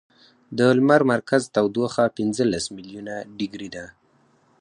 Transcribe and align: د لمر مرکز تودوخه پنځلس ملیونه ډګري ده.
د 0.57 0.59
لمر 0.77 1.01
مرکز 1.13 1.41
تودوخه 1.55 2.03
پنځلس 2.17 2.65
ملیونه 2.75 3.15
ډګري 3.37 3.69
ده. 3.75 3.85